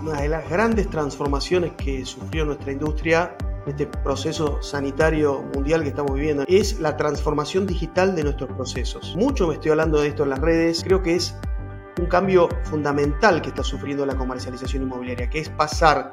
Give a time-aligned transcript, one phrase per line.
[0.00, 6.14] una de las grandes transformaciones que sufrió nuestra industria este proceso sanitario mundial que estamos
[6.14, 9.14] viviendo es la transformación digital de nuestros procesos.
[9.16, 11.36] Mucho me estoy hablando de esto en las redes, creo que es
[11.98, 16.12] un cambio fundamental que está sufriendo la comercialización inmobiliaria, que es pasar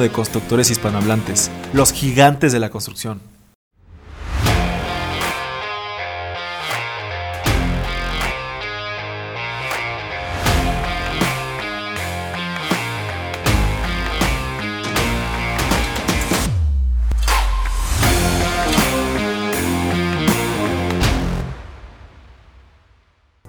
[0.01, 3.30] de constructores hispanohablantes, los gigantes de la construcción.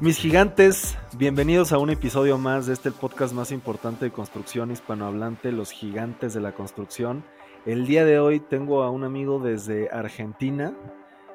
[0.02, 5.52] Mis gigantes, bienvenidos a un episodio más de este podcast más importante de construcción hispanohablante,
[5.52, 7.22] Los Gigantes de la Construcción.
[7.66, 10.74] El día de hoy tengo a un amigo desde Argentina,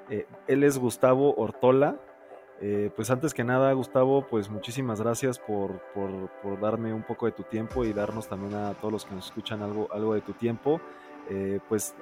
[0.10, 1.96] eh, él es Gustavo Ortola.
[2.60, 5.82] Eh, pues antes que nada, Gustavo, pues muchísimas gracias por,
[6.60, 9.62] darme un poco de tu tiempo y darnos también a todos los que nos escuchan
[9.62, 10.82] algo, algo de tu tiempo.
[11.30, 11.96] Eh, pues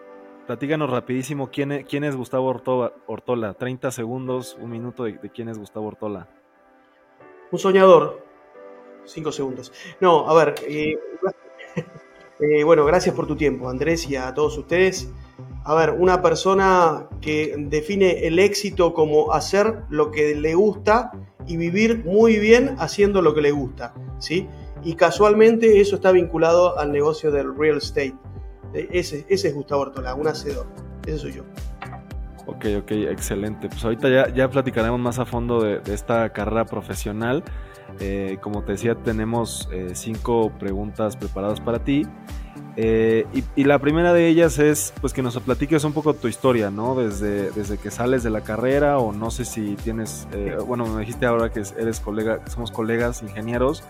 [0.48, 3.54] platíganos rapidísimo, ¿quién es, quién es Gustavo Ortola?
[3.54, 6.28] 30 segundos, un minuto de quién es Gustavo Ortola.
[7.56, 8.22] Un soñador.
[9.06, 9.72] Cinco segundos.
[10.02, 10.56] No, a ver.
[10.68, 11.00] Eh,
[12.42, 15.10] eh, bueno, gracias por tu tiempo, Andrés, y a todos ustedes.
[15.64, 21.14] A ver, una persona que define el éxito como hacer lo que le gusta
[21.48, 24.50] y vivir muy bien haciendo lo que le gusta, ¿sí?
[24.84, 28.16] Y casualmente eso está vinculado al negocio del real estate.
[28.74, 30.68] E, ese, ese es Gustavo Ortola, un hacedor.
[31.08, 31.44] Ese soy yo.
[32.48, 33.70] Ok, ok, excelente.
[33.70, 37.44] Pues ahorita ya, ya platicaremos más a fondo de, esta carrera profesional.
[38.00, 42.06] Eh, como te decía, tenemos eh, cinco preguntas preparadas para ti.
[42.78, 43.26] Eh,
[43.56, 46.94] y, la primera de ellas es pues que nos platiques un poco tu historia, ¿no?
[46.96, 50.28] Desde, desde que sales de la carrera o no sé si tienes,
[50.68, 53.82] bueno, me dijiste ahora que eres colega, somos colegas ingenieros,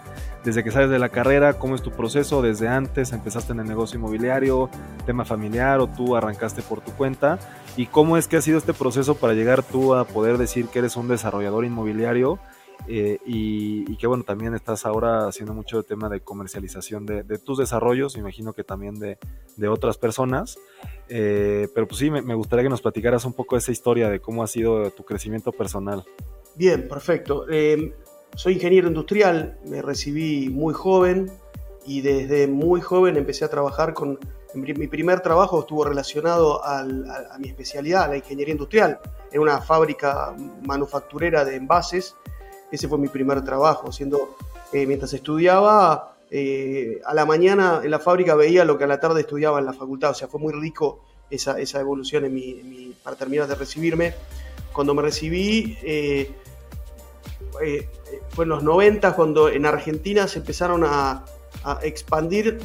[0.44, 2.44] desde que sales de la carrera, ¿cómo es tu proceso?
[2.44, 4.70] Desde antes, empezaste en el negocio inmobiliario,
[5.08, 7.40] tema familiar o tú arrancaste por tu cuenta
[7.78, 10.80] y cómo es que ha sido este proceso para llegar tú a poder decir que
[10.80, 12.40] eres un desarrollador inmobiliario
[12.88, 17.58] eh, y, que bueno, también estás ahora haciendo mucho el tema de comercialización de, tus
[17.58, 19.18] desarrollos, imagino que también de,
[19.68, 20.58] otras personas,
[21.10, 24.44] eh, pero pues sí, me, gustaría que nos platicaras un poco esa historia de cómo
[24.44, 26.04] ha sido tu crecimiento personal.
[26.56, 27.50] Bien, perfecto.
[27.50, 27.94] Em,
[28.36, 31.32] soy ingeniero industrial, me recibí muy joven
[31.86, 34.20] y desde muy joven empecé a trabajar con
[34.56, 36.84] mi primer trabajo estuvo relacionado a,
[37.38, 39.00] mi especialidad, a la ingeniería industrial,
[39.32, 40.34] en una fábrica
[40.64, 42.16] manufacturera de envases.
[42.72, 44.38] Ese fue mi primer trabajo, siendo,
[44.72, 49.00] eh, mientras estudiaba, eh, a la mañana en la fábrica veía lo que a la
[49.00, 52.24] tarde estudiaba en la facultad, o sea, fue muy rico esa, evolución
[53.04, 54.14] para terminar de recibirme.
[54.74, 56.32] Cuando me recibí, eh,
[58.30, 61.24] fue en los 90, cuando en Argentina se empezaron a,
[61.64, 62.60] a expandir,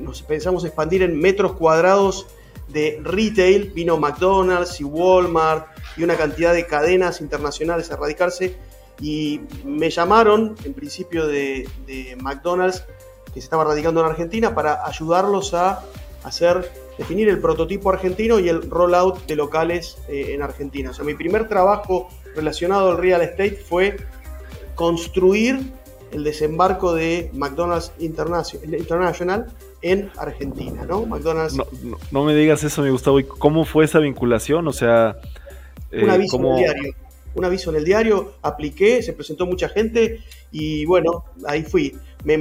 [0.00, 2.26] nos pensamos expandir en metros cuadrados
[2.68, 8.56] de retail, vino McDonald's y Walmart y una cantidad de cadenas internacionales a radicarse
[9.00, 11.68] y me llamaron en principio de,
[12.20, 12.84] McDonald's
[13.26, 15.82] que se estaba radicando en Argentina para ayudarlos a
[16.22, 20.90] hacer, definir el prototipo argentino y el rollout de locales eh, en Argentina.
[20.90, 23.96] O sea, mi primer trabajo relacionado al real estate fue
[24.74, 25.72] construir
[26.14, 29.46] el desembarco de McDonald's International
[29.82, 31.04] en Argentina, ¿no?
[31.06, 31.56] McDonald's.
[32.12, 33.18] No, me digas eso, me Gustavo.
[33.18, 34.68] ¿Y cómo fue esa vinculación?
[34.68, 35.16] O sea.
[35.92, 36.94] un aviso en el diario.
[37.34, 40.20] Un aviso en el diario, apliqué, se presentó mucha gente
[40.52, 41.98] y bueno, ahí fui.
[42.22, 42.38] Me,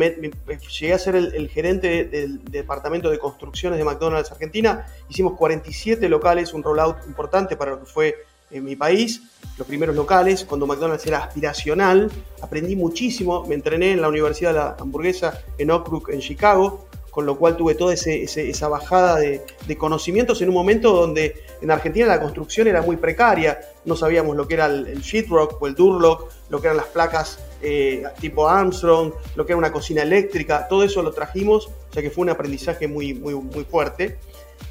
[0.79, 4.85] llegué a ser el, gerente del departamento de construcciones de McDonald's Argentina.
[5.09, 8.15] Hicimos 47 locales, un rollout importante para lo que fue
[8.53, 9.21] en mi país,
[9.57, 12.09] los primeros locales, cuando McDonald's era aspiracional,
[12.41, 16.87] aprendí muchísimo, me entrené en la Universidad de la Hamburguesa en Oak Brook, en Chicago,
[17.13, 19.43] con lo cual tuve toda esa bajada de,
[19.77, 24.47] conocimientos en un momento donde en Argentina la construcción era muy precaria, no sabíamos lo
[24.47, 29.13] que era el, sheetrock o el durlock, lo que eran las placas eh, tipo Armstrong,
[29.35, 32.31] lo que era una cocina eléctrica, todo eso lo trajimos, o sea que fue un
[32.31, 34.17] aprendizaje muy, muy, muy fuerte.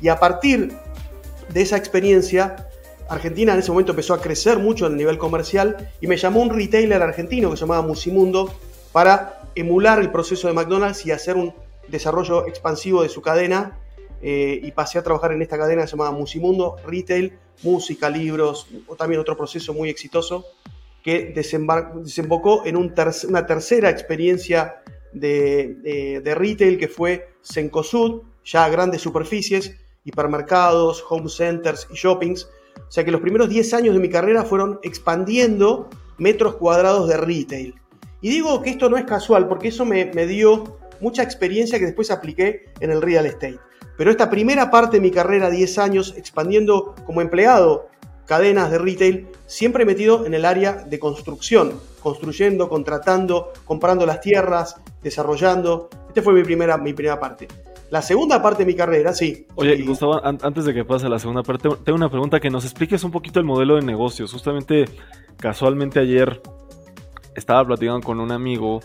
[0.00, 0.72] Y a partir
[1.48, 2.71] de esa experiencia
[3.12, 6.50] Argentina en ese momento empezó a crecer mucho a nivel comercial y me llamó un
[6.50, 8.52] retailer argentino que se llamaba Musimundo
[8.92, 11.52] para emular el proceso de McDonald's y hacer un
[11.88, 13.78] desarrollo expansivo de su cadena
[14.22, 17.32] eh, y pasé a trabajar en esta cadena llamada Musimundo, retail,
[17.62, 20.46] música, libros, o también otro proceso muy exitoso
[21.02, 24.82] que desembocó en una tercera experiencia
[25.12, 29.74] de, retail que fue Sencosud, ya grandes superficies,
[30.04, 32.48] hipermercados, home centers y shoppings.
[32.76, 35.88] O sea que los primeros 10 años de mi carrera fueron expandiendo
[36.18, 37.74] metros cuadrados de retail.
[38.20, 41.86] Y digo que esto no es casual porque eso me, me dio mucha experiencia que
[41.86, 43.58] después apliqué en el real estate.
[43.96, 47.88] Pero esta primera parte de mi carrera, 10 años, expandiendo como empleado
[48.26, 54.76] cadenas de retail, siempre metido en el área de construcción, construyendo, contratando, comprando las tierras,
[55.02, 55.90] desarrollando.
[56.08, 57.48] Esta fue mi primera, mi primera parte.
[57.92, 59.46] La segunda parte de mi carrera, sí.
[59.54, 63.04] Oye, Gustavo, antes de que pase la segunda parte, tengo una pregunta que nos expliques
[63.04, 64.32] un poquito el modelo de negocios.
[64.32, 64.86] Justamente,
[65.36, 66.40] casualmente ayer
[67.36, 68.80] estaba platicando con un amigo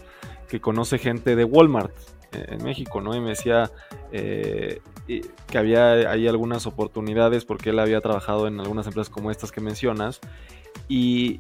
[0.50, 1.94] que conoce gente de Walmart
[2.34, 3.16] eh, en México, ¿no?
[3.16, 3.72] Y me decía
[4.12, 9.54] eh, que había ahí algunas oportunidades porque él había trabajado en algunas empresas como estas
[9.54, 10.20] que mencionas.
[10.90, 11.40] Y,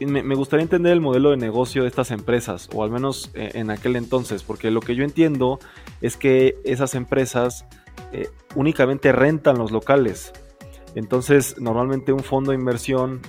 [0.00, 3.70] me, gustaría entender el modelo de negocio de estas empresas, o al menos eh, en
[3.70, 5.58] aquel entonces, porque lo que yo entiendo
[6.00, 7.64] es que esas empresas
[8.54, 10.32] únicamente rentan los locales.
[10.94, 13.22] Entonces, normalmente un fondo de inversión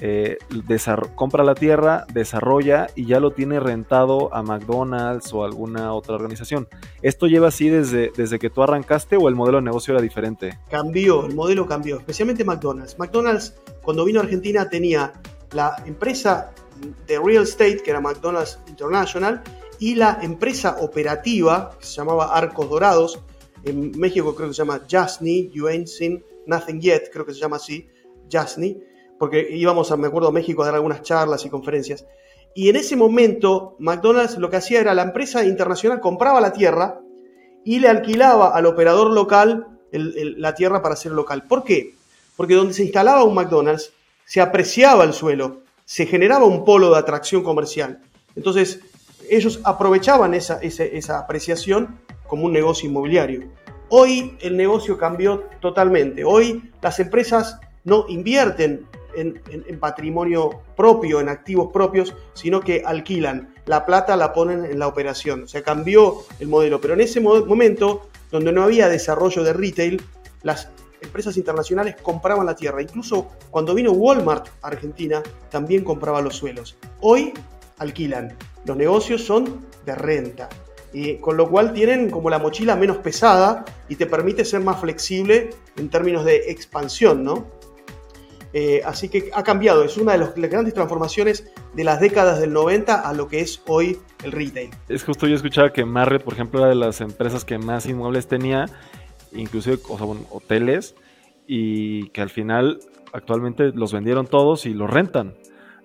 [0.00, 0.38] eh,
[1.14, 6.68] compra la tierra, desarrolla y ya lo tiene rentado a McDonald's o alguna otra organización.
[7.02, 10.58] ¿Esto lleva así desde, desde que tú arrancaste o el modelo de negocio era diferente?
[10.70, 12.98] Cambió, el modelo cambió, especialmente McDonald's.
[12.98, 15.12] McDonald's cuando vino a Argentina tenía
[15.54, 16.52] la empresa
[17.06, 19.42] de real estate que era McDonald's International
[19.78, 23.20] y la empresa operativa que se llamaba Arcos Dorados.
[23.64, 27.40] En México creo que se llama Jasny, You Ain't Seen Nothing Yet, creo que se
[27.40, 27.88] llama así,
[28.30, 28.82] Jasny
[29.18, 32.06] porque íbamos, a, me acuerdo, a México a dar algunas charlas y conferencias.
[32.54, 37.00] Y en ese momento, McDonald's lo que hacía era la empresa internacional compraba la tierra
[37.64, 41.46] y le alquilaba al operador local la tierra para hacer local.
[41.46, 41.94] ¿Por qué?
[42.36, 43.92] Porque donde se instalaba un McDonald's,
[44.26, 48.00] se apreciaba el suelo, se generaba un polo de atracción comercial.
[48.36, 48.80] Entonces,
[49.28, 53.48] ellos aprovechaban esa, esa apreciación como un negocio inmobiliario.
[53.88, 56.24] Hoy el negocio cambió totalmente.
[56.24, 58.86] Hoy las empresas no invierten
[59.16, 63.54] en, patrimonio propio, en activos propios, sino que alquilan.
[63.66, 65.44] La plata la ponen en la operación.
[65.44, 66.80] O sea, cambió el modelo.
[66.80, 70.02] Pero en ese momento, donde no había desarrollo de retail,
[70.42, 70.68] las
[71.04, 72.82] empresas internacionales compraban la tierra.
[72.82, 76.76] Incluso cuando vino Walmart a Argentina, también compraba los suelos.
[77.00, 77.32] Hoy
[77.78, 78.36] alquilan.
[78.64, 80.48] Los negocios son de renta.
[80.92, 84.80] Y con lo cual tienen como la mochila menos pesada y te permite ser más
[84.80, 87.46] flexible en términos de expansión, ¿no?
[88.56, 92.52] Eh, así que ha cambiado, es una de las grandes transformaciones de las décadas del
[92.52, 94.70] 90 a lo que es hoy el retail.
[94.88, 98.28] Es justo yo escuchaba que Marriott, por ejemplo, era de las empresas que más inmuebles
[98.28, 98.66] tenía,
[99.34, 99.78] inclusive
[100.30, 100.94] hoteles,
[101.46, 102.80] y que al final
[103.12, 105.34] actualmente los vendieron todos y los rentan.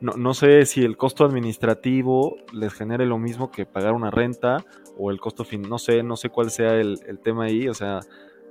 [0.02, 4.64] No, no, sé si el costo administrativo les genere lo mismo que pagar una renta
[4.98, 7.74] o el costo fin, no sé, no sé cuál sea el, el tema ahí, o
[7.74, 8.00] sea,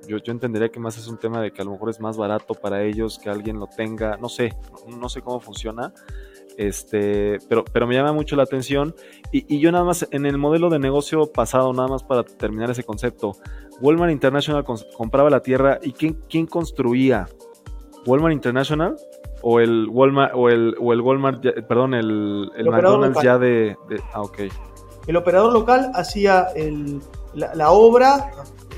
[0.06, 2.16] yo, yo, entendería que más es un tema de que a lo mejor es más
[2.16, 4.54] barato para ellos que alguien lo tenga, no sé,
[4.86, 5.92] no sé cómo funciona,
[6.58, 8.94] este, pero, pero me llama mucho la atención
[9.32, 12.68] y, y, yo nada más en el modelo de negocio pasado, nada más para terminar
[12.68, 13.32] ese concepto,
[13.80, 17.28] Walmart International compraba la tierra y ¿quién, quién construía?
[18.06, 18.96] ¿Walmart International?
[19.42, 23.76] O el Walmart, o el, o el Walmart, perdón, el, el, McDonald's ya de,
[24.12, 24.40] Ah, ok.
[25.06, 27.00] El operador local hacía el,
[27.38, 28.30] la, obra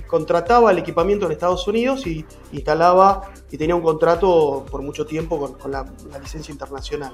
[0.06, 5.56] contrataba el equipamiento en Estados Unidos y instalaba y tenía un contrato por mucho tiempo
[5.58, 5.84] con, la,
[6.20, 7.12] licencia internacional.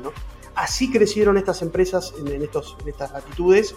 [0.54, 3.74] Así crecieron estas empresas en, estas latitudes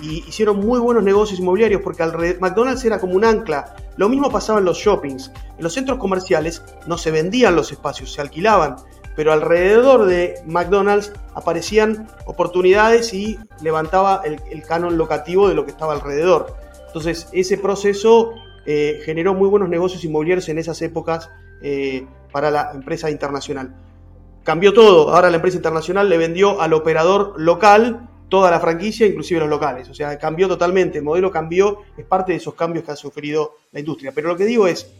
[0.00, 2.04] y hicieron muy buenos negocios inmobiliarios porque
[2.40, 3.74] McDonald's era como un ancla.
[3.96, 5.32] Lo mismo pasaba en los shoppings.
[5.56, 8.76] En los centros comerciales no se vendían los espacios, se alquilaban,
[9.16, 15.94] pero alrededor de McDonald's aparecían oportunidades y levantaba el canon locativo de lo que estaba
[15.94, 16.67] alrededor.
[16.98, 18.34] Entonces, ese proceso
[18.66, 21.30] eh, generó muy buenos negocios inmobiliarios en esas épocas
[21.62, 23.72] eh, para la empresa internacional.
[24.42, 29.38] Cambió todo, ahora la empresa internacional le vendió al operador local toda la franquicia, inclusive
[29.38, 29.88] los locales.
[29.90, 33.54] O sea, cambió totalmente, el modelo cambió, es parte de esos cambios que ha sufrido
[33.70, 34.10] la industria.
[34.12, 34.90] Pero lo que digo es,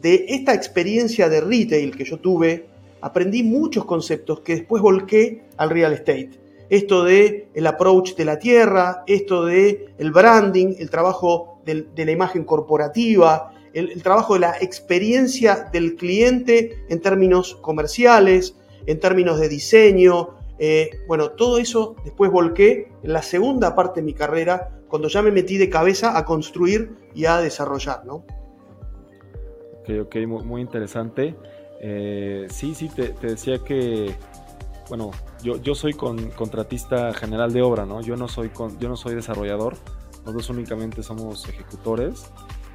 [0.00, 2.66] de esta experiencia de retail que yo tuve,
[3.00, 6.38] aprendí muchos conceptos que después volqué al real estate.
[6.72, 12.10] Esto de el approach de la tierra, esto de el branding, el trabajo de, la
[12.10, 19.50] imagen corporativa, el, trabajo de la experiencia del cliente en términos comerciales, en términos de
[19.50, 20.30] diseño.
[20.58, 25.20] Eh, bueno, todo eso después volqué en la segunda parte de mi carrera cuando ya
[25.20, 28.24] me metí de cabeza a construir y a desarrollar, ¿no?
[29.80, 31.34] Ok, ok, muy, interesante.
[31.82, 34.14] Eh, sí, sí, te, decía que,
[34.88, 35.10] bueno,
[35.42, 38.00] yo, yo soy con, contratista general de obra, ¿no?
[38.00, 39.76] Yo no soy, con, yo no soy desarrollador,
[40.24, 42.30] nosotros únicamente somos ejecutores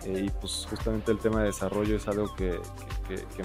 [0.07, 2.59] eh, y pues justamente el tema de desarrollo es algo que,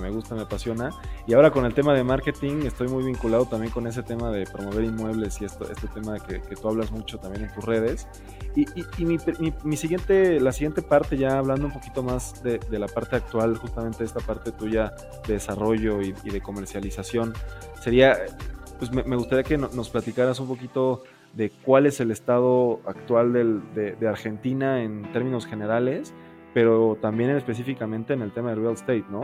[0.01, 0.91] me gusta, me apasiona.
[1.27, 4.45] Y ahora con el tema de marketing estoy muy vinculado también con ese tema de
[4.47, 8.07] promover inmuebles y esto, este tema que, tú hablas mucho también en tus redes.
[8.55, 8.67] Y,
[9.05, 14.05] mi, siguiente, la siguiente parte, ya hablando un poquito más de, la parte actual, justamente
[14.05, 14.93] esta parte tuya
[15.27, 17.33] de desarrollo y, de comercialización,
[17.81, 18.19] sería,
[18.91, 23.33] pues me, gustaría que nos platicaras un poquito de cuál es el estado actual
[23.75, 26.15] de, de Argentina en términos generales
[26.55, 29.23] pero también específicamente en el tema del real estate, ¿no?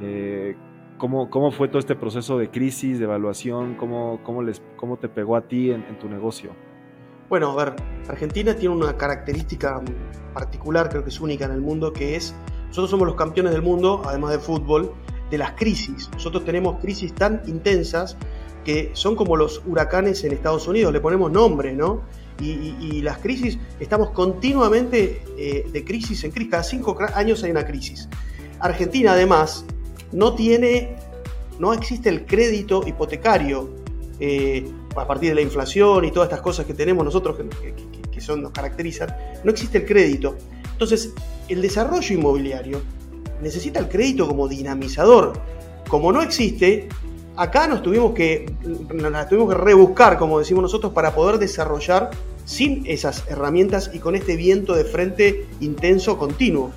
[0.00, 0.56] Eh,
[0.98, 3.74] ¿cómo, ¿cómo, fue todo este proceso de crisis, de evaluación?
[3.74, 6.50] ¿Cómo, cómo, les, cómo te pegó a ti en, tu negocio?
[7.28, 7.76] Bueno, a ver,
[8.08, 9.80] Argentina tiene una característica
[10.32, 12.34] particular, creo que es única en el mundo, que es,
[12.66, 14.92] nosotros somos los campeones del mundo, además de fútbol,
[15.30, 16.10] de las crisis.
[16.12, 18.16] Nosotros tenemos crisis tan intensas
[18.64, 22.02] que son como los huracanes en Estados Unidos, le ponemos nombre, ¿no?
[22.40, 27.64] y, las crisis, estamos continuamente eh, de crisis en crisis, cada cinco años hay una
[27.64, 28.08] crisis.
[28.60, 29.64] Argentina además
[30.12, 30.96] no tiene,
[31.58, 33.70] no existe el crédito hipotecario
[34.20, 34.66] eh,
[34.96, 37.74] a partir de la inflación y todas estas cosas que tenemos nosotros que,
[38.10, 40.36] que, son, nos caracterizan, no existe el crédito.
[40.72, 41.12] Entonces,
[41.48, 42.80] el desarrollo inmobiliario
[43.42, 45.34] necesita el crédito como dinamizador.
[45.88, 46.88] Como no existe,
[47.36, 52.10] acá nos tuvimos que, nos tuvimos que rebuscar, como decimos nosotros, para poder desarrollar
[52.44, 56.70] sin esas herramientas y con este viento de frente intenso continuo.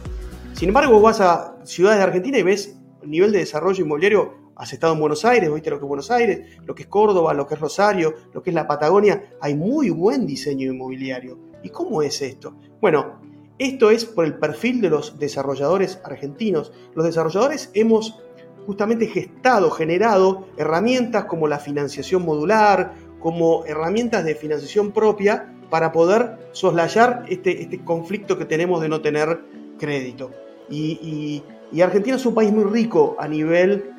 [0.54, 4.48] Sin embargo, vos vas a ciudades de Argentina y ves el nivel de desarrollo inmobiliario.
[4.56, 7.34] Has estado en Buenos Aires, viste lo que es Buenos Aires, lo que es Córdoba,
[7.34, 9.34] lo que es Rosario, lo que es la Patagonia.
[9.40, 11.38] Hay muy buen diseño inmobiliario.
[11.62, 12.56] ¿Y cómo es esto?
[12.82, 13.20] Bueno,
[13.60, 16.72] esto es por el perfil de los desarrolladores argentinos.
[16.96, 18.20] Los desarrolladores hemos
[18.68, 26.38] justamente gestado, generado herramientas como la financiación modular, como herramientas de financiación propia para poder
[26.52, 29.40] soslayar este, este conflicto que tenemos de no tener
[29.80, 30.32] crédito.
[30.70, 31.44] Y,
[31.82, 33.92] Argentina es un país muy rico a nivel,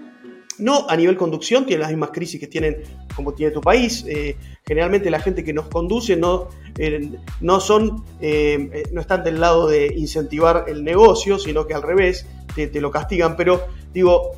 [0.58, 2.82] no a nivel conducción, tiene las mismas crisis que tienen
[3.14, 4.04] como tiene tu país.
[4.06, 4.36] Eh,
[4.66, 7.10] generalmente la gente que nos conduce no, eh,
[7.40, 12.26] no, son, eh, no están del lado de incentivar el negocio, sino que al revés,
[12.54, 13.36] te, lo castigan.
[13.36, 14.32] Pero digo,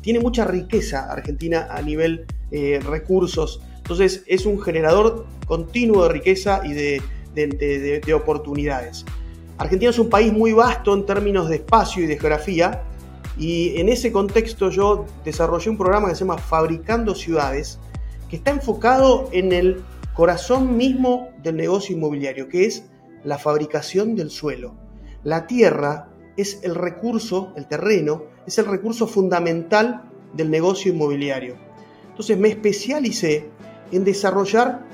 [0.00, 3.60] tiene mucha riqueza Argentina a nivel recursos.
[3.78, 9.04] Entonces es un generador continuo de riqueza y de, oportunidades.
[9.58, 12.82] Argentina es un país muy vasto en términos de espacio y de geografía
[13.38, 17.78] y en ese contexto yo desarrollé un programa que se llama Fabricando Ciudades,
[18.28, 22.84] que está enfocado en el corazón mismo del negocio inmobiliario, que es
[23.22, 24.74] la fabricación del suelo.
[25.22, 31.56] La tierra es el recurso, el terreno, es el recurso fundamental del negocio inmobiliario.
[32.10, 33.48] Entonces me especialicé
[33.92, 34.84] en desarrollar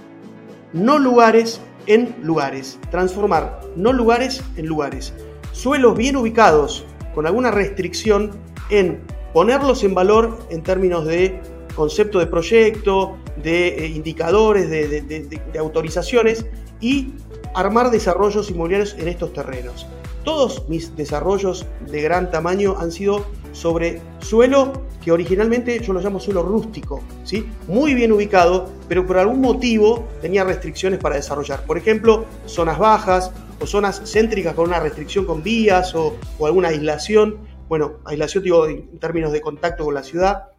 [0.75, 5.15] no lugares en lugares, transformar no lugares en lugares,
[5.53, 8.33] suelos bien ubicados con alguna restricción
[8.71, 9.01] en
[9.33, 11.41] ponerlos en valor en términos de
[11.75, 16.47] concepto de proyecto, de eh, indicadores, de autorizaciones
[16.81, 17.15] y
[17.55, 19.87] armar desarrollos inmobiliarios en estos terrenos.
[20.25, 24.73] Todos mis desarrollos de gran tamaño han sido sobre suelo
[25.05, 27.47] que originalmente yo lo llamo suelo rústico, ¿sí?
[27.69, 31.65] muy bien ubicado, pero por algún motivo tenía restricciones para desarrollar.
[31.67, 33.31] Por ejemplo, zonas bajas
[33.65, 37.39] o zonas céntricas con una restricción con vías o, alguna aislación.
[37.69, 40.51] Bueno, aislación digo en términos de contacto con la ciudad.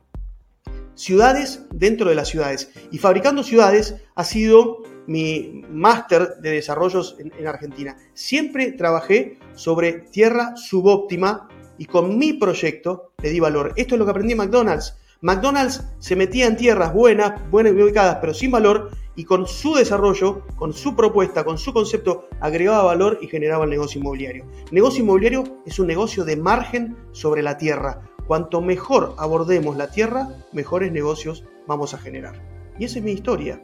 [0.95, 2.71] Ciudades dentro de las ciudades.
[2.91, 7.95] Y fabricando ciudades ha sido mi máster de desarrollos en, Argentina.
[8.13, 11.47] Siempre trabajé sobre tierra subóptima
[11.77, 13.73] y con mi proyecto le di valor.
[13.75, 14.97] Esto es lo que aprendí en McDonald's.
[15.21, 20.43] McDonald's se metía en tierras buenas, buenas ubicadas, pero sin valor, y con su desarrollo,
[20.55, 24.45] con su propuesta, con su concepto, agregaba valor y generaba el negocio inmobiliario.
[24.71, 28.01] negocio inmobiliario es un negocio de margen sobre la tierra.
[28.27, 32.41] Cuanto mejor abordemos la tierra, mejores negocios vamos a generar.
[32.79, 33.61] Y esa es mi historia.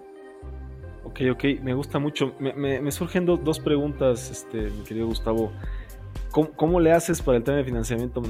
[1.03, 2.33] Ok, ok, me gusta mucho.
[2.39, 5.51] Me, surgen dos preguntas, este, mi querido Gustavo.
[6.31, 8.21] ¿Cómo, le haces para el tema de financiamiento?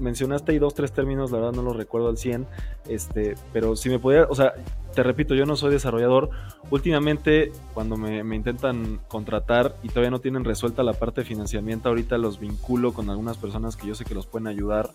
[0.00, 2.46] mencionaste ahí dos, tres términos, la verdad no los recuerdo al 100,
[2.88, 4.54] este, pero si me pudiera, o sea,
[4.94, 6.30] te repito, yo no soy desarrollador.
[6.70, 12.18] Últimamente, cuando me, intentan contratar y todavía no tienen resuelta la parte de financiamiento, ahorita
[12.18, 14.90] los vinculo con algunas personas que yo sé que los pueden ayudar.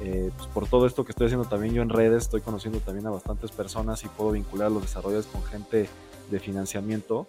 [0.00, 3.06] Eh, pues por todo esto que estoy haciendo también yo en redes, estoy conociendo también
[3.06, 5.88] a bastantes personas y puedo vincular los desarrollos con gente
[6.30, 7.26] de financiamiento.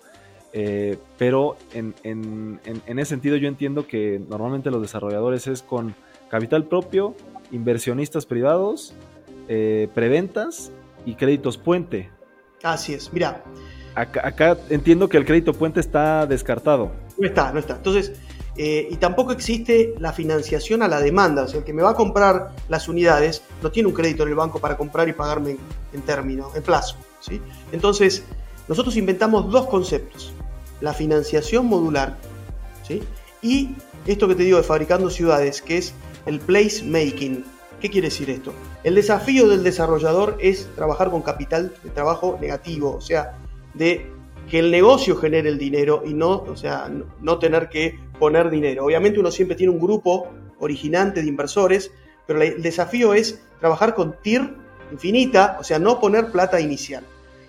[0.56, 5.96] Eh, pero en, ese sentido yo entiendo que normalmente los desarrolladores es con
[6.30, 7.16] capital propio,
[7.52, 8.94] inversionistas privados,
[9.48, 10.72] eh, preventas
[11.06, 12.12] y créditos puente.
[12.62, 13.44] Así es, mira.
[13.96, 16.92] Acá, entiendo que el crédito puente está descartado.
[17.18, 17.76] No está, no está.
[17.76, 18.14] Entonces,
[18.56, 21.44] eh, y tampoco existe la financiación a la demanda.
[21.44, 24.30] O sea, el que me va a comprar las unidades no tiene un crédito en
[24.30, 25.58] el banco para comprar y pagarme
[25.94, 26.96] en, término, en plazo.
[27.20, 27.40] ¿sí?
[27.72, 28.24] Entonces,
[28.68, 30.33] nosotros inventamos dos conceptos
[30.84, 32.18] la financiación modular,
[32.86, 33.02] ¿sí?
[33.42, 33.70] Y
[34.06, 35.94] esto que te digo de fabricando ciudades, que es
[36.26, 37.46] el placemaking.
[37.80, 38.54] ¿Qué quiere decir esto?
[38.84, 43.38] El desafío del desarrollador es trabajar con capital de trabajo negativo, o sea,
[43.74, 44.12] de
[44.50, 48.84] que el negocio genere el dinero y no, o sea, no tener que poner dinero.
[48.84, 50.28] Obviamente uno siempre tiene un grupo
[50.60, 51.92] originante de inversores,
[52.28, 54.54] pero el desafío es trabajar con TIR
[54.92, 57.06] infinita, o sea, no poner plata inicial.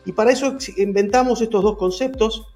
[0.06, 2.53] Y para eso inventamos estos dos conceptos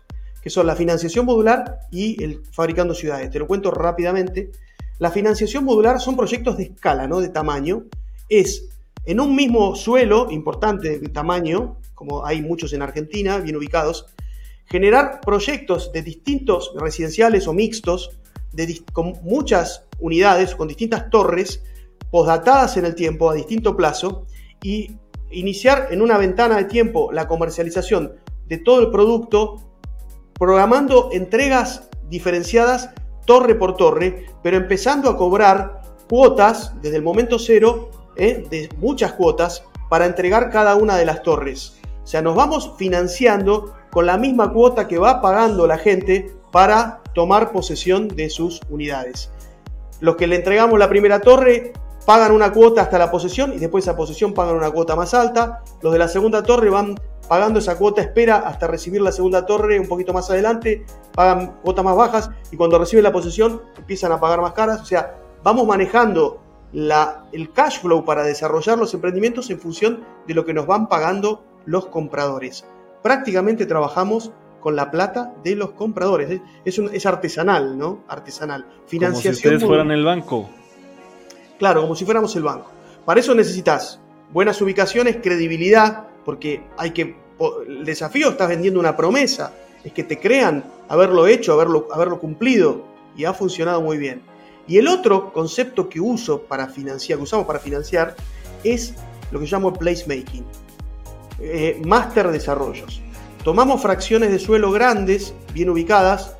[0.48, 3.30] que son la financiación modular y el fabricando ciudades.
[3.30, 4.50] Te lo cuento rápidamente.
[4.98, 7.20] La financiación modular son proyectos de escala, ¿no?
[7.20, 7.84] de tamaño.
[8.30, 8.66] Es
[9.04, 14.06] en un mismo suelo importante de tamaño, como hay muchos en Argentina, bien ubicados,
[14.64, 18.18] generar proyectos de distintos residenciales o mixtos,
[18.50, 21.62] de, con muchas unidades, con distintas torres,
[22.10, 24.24] posdatadas en el tiempo, a distinto plazo,
[24.62, 24.96] y
[25.30, 28.14] iniciar en una ventana de tiempo la comercialización
[28.46, 29.67] de todo el producto
[30.38, 32.90] programando entregas diferenciadas
[33.24, 38.46] torre por torre, pero empezando a cobrar cuotas desde el momento cero, ¿eh?
[38.48, 41.78] de muchas cuotas, para entregar cada una de las torres.
[42.02, 47.02] O sea, nos vamos financiando con la misma cuota que va pagando la gente para
[47.14, 49.30] tomar posesión de sus unidades.
[50.00, 51.72] Los que le entregamos la primera torre
[52.08, 55.62] pagan una cuota hasta la posesión y después esa posesión pagan una cuota más alta.
[55.82, 56.98] Los de la segunda torre van
[57.28, 61.84] pagando esa cuota espera hasta recibir la segunda torre un poquito más adelante, pagan cuotas
[61.84, 64.80] más bajas y cuando reciben la posesión empiezan a pagar más caras.
[64.80, 66.40] O sea, vamos manejando
[66.72, 70.88] la, el cash flow para desarrollar los emprendimientos en función de lo que nos van
[70.88, 72.64] pagando los compradores.
[73.02, 76.40] Prácticamente trabajamos con la plata de los compradores.
[76.64, 78.02] Es, es artesanal, ¿no?
[78.08, 78.64] Artesanal.
[78.86, 79.34] Financiación.
[79.34, 80.48] Como si ustedes fueran el banco.
[81.58, 82.70] Claro, como si fuéramos el banco.
[83.04, 84.00] Para eso necesitas
[84.32, 87.16] buenas ubicaciones, credibilidad, porque hay que,
[87.66, 92.84] el desafío estás vendiendo una promesa, es que te crean haberlo hecho, haberlo, haberlo cumplido,
[93.16, 94.22] y ha funcionado muy bien.
[94.66, 98.14] Y el otro concepto que uso para financiar, que usamos para financiar,
[98.62, 98.94] es
[99.30, 100.44] lo que llamo placemaking,
[101.40, 103.00] eh, master desarrollos.
[103.42, 106.36] Tomamos fracciones de suelo grandes, bien ubicadas,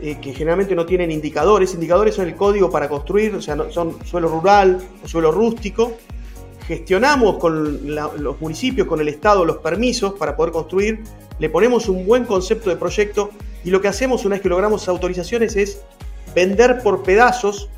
[0.00, 1.72] eh, que generalmente no tienen indicadores.
[1.74, 5.92] Indicadores son el código para construir, o sea, son suelo rural o suelo rústico,
[6.66, 11.02] gestionamos con los municipios, con el Estado, los permisos para poder construir,
[11.38, 13.30] le ponemos un buen concepto de proyecto
[13.64, 15.80] y lo que hacemos una vez que logramos autorizaciones es
[16.34, 17.70] vender por pedazos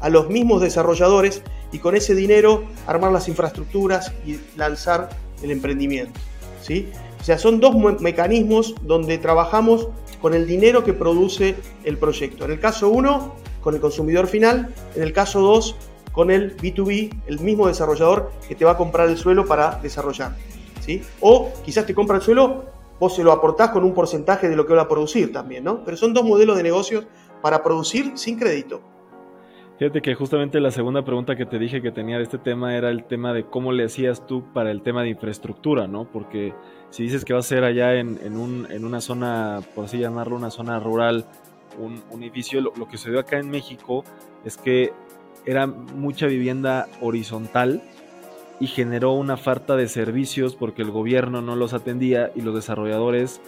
[0.00, 5.10] a los mismos desarrolladores y con ese dinero armar las infraestructuras y lanzar
[5.42, 6.18] el emprendimiento.
[6.62, 6.88] ¿sí?
[7.20, 9.88] O sea, son dos mecanismos donde trabajamos
[10.26, 12.46] con el dinero que produce el proyecto.
[12.46, 14.74] En el caso 1, con el consumidor final.
[14.96, 15.76] En el caso 2,
[16.10, 20.34] con el B2B, el mismo desarrollador que te va a comprar el suelo para desarrollar.
[20.80, 21.00] ¿sí?
[21.20, 22.64] O quizás te compra el suelo,
[22.98, 25.84] vos se lo aportás con un porcentaje de lo que va a producir también, ¿no?
[25.84, 27.04] Pero son dos modelos de negocios
[27.40, 28.80] para producir sin crédito.
[29.78, 32.88] Fíjate que justamente la segunda pregunta que te dije que tenía de este tema era
[32.88, 36.06] el tema de cómo le hacías tú para el tema de infraestructura, ¿no?
[36.10, 36.54] Porque
[36.88, 40.80] si dices que va a ser allá en, una zona, por así llamarlo, una zona
[40.80, 41.26] rural,
[41.78, 44.02] un, edificio, lo, lo, que se dio acá en México
[44.46, 44.94] es que
[45.44, 47.82] era mucha vivienda horizontal
[48.58, 53.42] y generó una falta de servicios porque el gobierno no los atendía y los desarrolladores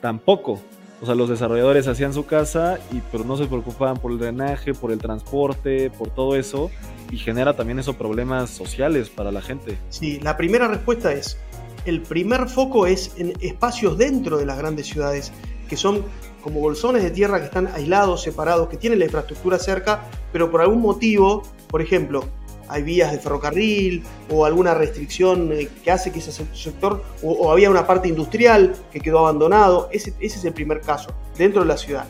[0.00, 0.62] tampoco.
[1.04, 4.72] O sea, los desarrolladores hacían su casa y pero no se preocupaban por el drenaje,
[4.72, 6.70] por el transporte, por todo eso
[7.10, 9.76] y genera también esos problemas sociales para la gente.
[9.90, 11.36] Sí, la primera respuesta es
[11.84, 15.30] el primer foco es en espacios dentro de las grandes ciudades
[15.68, 16.06] que son
[16.42, 20.62] como bolsones de tierra que están aislados, separados, que tienen la infraestructura cerca, pero por
[20.62, 22.24] algún motivo, por ejemplo,
[22.68, 27.70] hay vías de ferrocarril o alguna restricción eh, que hace que ese sector, o, había
[27.70, 31.76] una parte industrial que quedó abandonado, ese, ese es el primer caso, dentro de la
[31.76, 32.06] ciudad.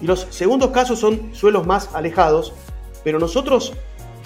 [0.00, 2.52] Y los segundos casos son suelos más alejados,
[3.02, 3.72] pero nosotros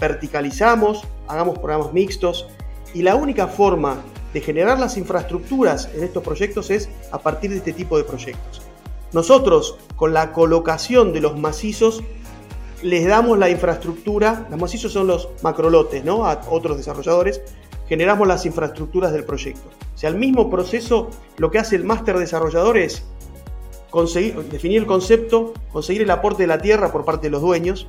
[0.00, 2.48] verticalizamos, hagamos programas mixtos,
[2.94, 3.98] y la única forma
[4.32, 8.62] de generar las infraestructuras en estos proyectos es a partir de este tipo de proyectos.
[9.12, 12.02] Nosotros, con la colocación de los macizos,
[12.82, 16.26] les damos la infraestructura, los macizos son los macrolotes, ¿no?
[16.26, 17.42] A otros desarrolladores,
[17.88, 19.68] generamos las infraestructuras del proyecto.
[19.94, 23.04] O sea, el mismo proceso, lo que hace el máster desarrollador es
[23.90, 27.86] conseguir, definir el concepto, conseguir el aporte de la tierra por parte de los dueños,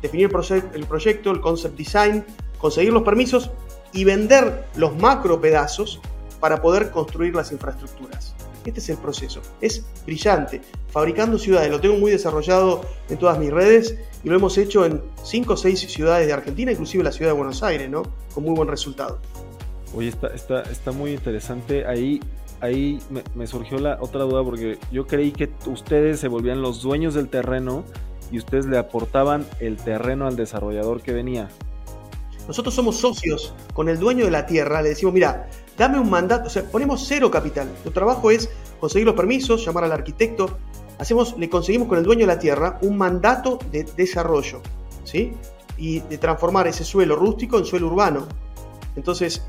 [0.00, 0.30] definir
[0.74, 2.24] el, proyecto, el concept design,
[2.58, 3.50] conseguir los permisos
[3.92, 6.00] y vender los macro pedazos
[6.40, 8.31] para poder construir las infraestructuras.
[8.64, 9.40] Este es el proceso.
[9.60, 10.60] Es brillante.
[10.88, 15.00] Fabricando ciudades, lo tengo muy desarrollado en todas mis redes y lo hemos hecho en
[15.24, 18.02] 5 o 6 ciudades de Argentina, inclusive la ciudad de Buenos Aires, ¿no?
[18.34, 19.18] Con muy buen resultado.
[19.94, 21.86] Oye, está, está, está muy interesante.
[21.86, 22.20] Ahí,
[22.60, 22.98] ahí
[23.34, 27.28] me, surgió la otra duda porque yo creí que ustedes se volvían los dueños del
[27.28, 27.84] terreno
[28.30, 31.48] y ustedes le aportaban el terreno al desarrollador que venía.
[32.46, 36.48] Nosotros somos socios con el dueño de la tierra, le decimos, mira, dame un mandato,
[36.48, 37.68] o sea, ponemos cero capital.
[37.68, 38.50] Nuestro trabajo es
[38.80, 40.58] conseguir los permisos, llamar al arquitecto,
[40.98, 44.60] hacemos, le conseguimos con el dueño de la tierra un mandato de desarrollo,
[45.04, 45.32] ¿sí?
[45.76, 48.26] Y de transformar ese suelo rústico en suelo urbano.
[48.96, 49.42] Entonces,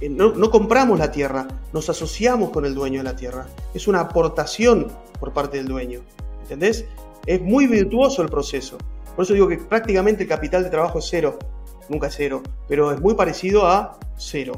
[0.00, 3.46] eh, no, no, compramos la tierra, nos asociamos con el dueño de la tierra.
[3.74, 4.88] Es una aportación
[5.20, 6.00] por parte del dueño.
[6.42, 6.86] ¿Entendés?
[7.26, 8.78] Es muy virtuoso el proceso.
[9.14, 11.38] Por eso digo que prácticamente el capital de trabajo es cero.
[11.88, 14.52] Nunca es cero, pero es muy parecido a cero.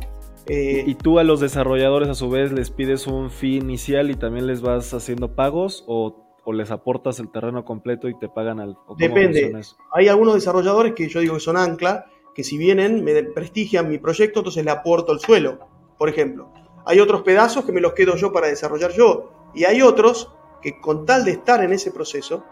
[0.47, 4.15] Eh, ¿Y tú a los desarrolladores a su vez les pides un fee inicial y
[4.15, 8.77] también les vas haciendo pagos o, les aportas el terreno completo y te pagan al...
[8.99, 9.53] Depende.
[9.93, 13.99] Hay algunos desarrolladores que yo digo que son ancla, que si vienen me prestigian mi
[13.99, 15.61] proyecto, entonces le aporto el suelo,
[15.97, 16.53] por ejemplo.
[16.87, 19.51] Hay otros pedazos que me los quedo yo para desarrollar yo.
[19.55, 22.45] Y hay otros que con tal de estar en ese proceso,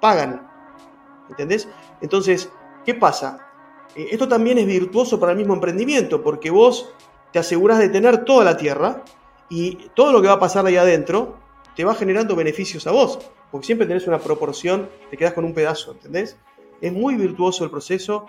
[0.00, 0.48] pagan.
[1.30, 1.68] ¿Entendés?
[2.00, 2.50] Entonces,
[2.84, 3.53] ¿qué pasa?
[3.94, 6.90] Eh, esto también es virtuoso para el mismo emprendimiento, porque vos
[7.32, 9.02] te aseguras de tener toda la tierra
[9.48, 11.36] y todo lo que va a pasar ahí adentro
[11.74, 13.18] te va generando beneficios a vos,
[13.50, 16.36] porque siempre tenés una proporción, te quedas con un pedazo, ¿entendés?
[16.80, 18.26] Es muy virtuoso el proceso,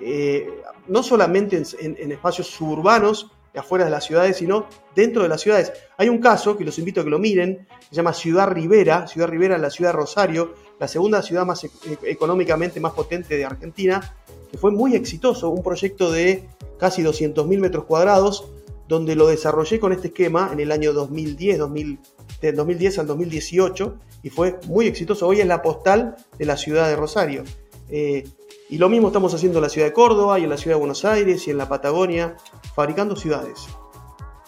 [0.00, 5.72] eh, no solamente en, espacios suburbanos, afuera de las ciudades, sino dentro de las ciudades.
[5.96, 9.26] Hay un caso que los invito a que lo miren, se llama Ciudad Rivera, Ciudad
[9.26, 11.70] Rivera en la ciudad de Rosario, la segunda ciudad más e,
[12.04, 14.16] económicamente más potente de Argentina,
[14.50, 18.46] que fue muy exitoso, un proyecto de casi 200.000 metros cuadrados,
[18.88, 24.58] donde lo desarrollé con este esquema en el año 2010, 2010 al 2018, y fue
[24.66, 25.28] muy exitoso.
[25.28, 27.44] Hoy es la postal de la ciudad de Rosario.
[27.88, 28.24] Eh,
[28.68, 30.80] y lo mismo estamos haciendo en la ciudad de Córdoba y en la ciudad de
[30.80, 32.36] Buenos Aires y en la Patagonia,
[32.74, 33.68] fabricando ciudades.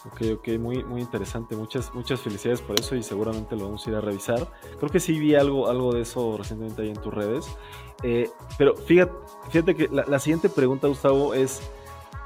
[0.05, 1.55] Ok, ok, muy, muy interesante.
[1.55, 4.49] Muchas, muchas felicidades por eso y seguramente lo vamos a ir a revisar.
[4.79, 7.47] Creo que sí vi algo, algo de eso recientemente ahí en tus redes.
[8.03, 9.13] Eh, pero fíjate,
[9.51, 11.63] fíjate que la, siguiente pregunta, Gustavo, es,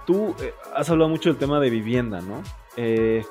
[0.06, 2.42] tú eh, has hablado mucho del tema de vivienda, ¿no?
[2.78, 3.24] Eh,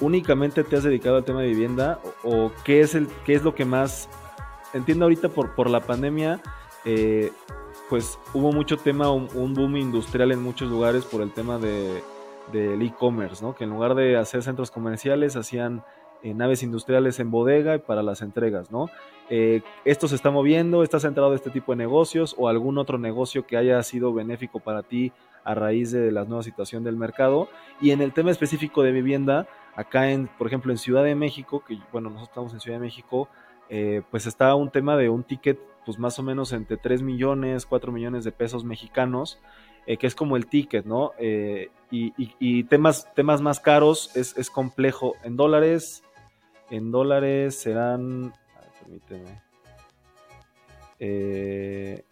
[0.00, 3.54] ¿Únicamente te has dedicado al tema de vivienda o, qué, es el, qué es lo
[3.54, 4.08] que más...
[4.72, 6.40] Entiendo ahorita por, por la pandemia,
[7.90, 12.02] pues hubo mucho tema, un boom industrial en muchos lugares por el tema de
[12.52, 13.54] del e-commerce, ¿no?
[13.54, 15.82] Que en lugar de hacer centros comerciales, hacían
[16.22, 18.90] eh, naves industriales en bodega y para las entregas, ¿no?
[19.30, 20.82] Eh, ¿Esto se está moviendo?
[20.82, 24.60] ¿Estás centrado en este tipo de negocios o algún otro negocio que haya sido benéfico
[24.60, 25.12] para ti
[25.44, 27.48] a raíz de la nueva situación del mercado?
[27.80, 31.64] Y en el tema específico de vivienda, acá en, por ejemplo, en Ciudad de México,
[31.66, 33.28] que bueno, nosotros estamos en Ciudad de México,
[33.70, 37.64] eh, pues está un tema de un ticket, pues más o menos entre 3 millones,
[37.66, 39.38] 4 millones de pesos mexicanos,
[39.90, 41.14] eh, que es como el ticket, ¿no?
[41.18, 45.16] Eh, y, temas, temas más caros es, complejo.
[45.24, 46.04] En dólares,
[46.70, 48.32] en dólares serán,
[48.78, 49.42] permíteme,
[51.00, 52.04] eh,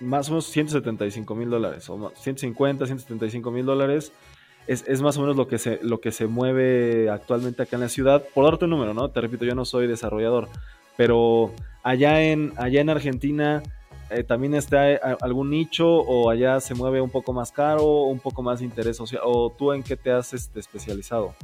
[0.00, 4.10] más o menos 175 mil dólares, o 150, 175 mil dólares.
[4.66, 7.88] Es, más o menos lo que, se, lo que se mueve actualmente acá en la
[7.88, 8.24] ciudad.
[8.34, 9.08] Por darte un número, ¿no?
[9.12, 10.48] Te repito, yo no soy desarrollador,
[10.96, 11.52] pero
[11.84, 13.62] allá en, allá en Argentina
[14.10, 18.20] eh, también está eh, algún nicho o allá se mueve un poco más caro, un
[18.20, 21.34] poco más de interés social, o tú en qué te has este, especializado?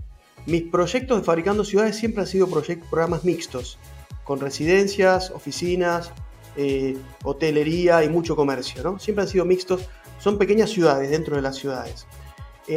[0.47, 3.79] Mis proyectos de Fabricando Ciudades siempre han sido programas mixtos,
[4.25, 6.13] con residencias, oficinas,
[6.57, 8.99] eh, hotelería y mucho comercio, ¿no?
[8.99, 12.07] Siempre han sido mixtos, son pequeñas ciudades dentro de las ciudades.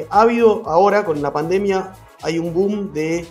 [0.10, 3.26] ha habido ahora, con la pandemia, hay un boom de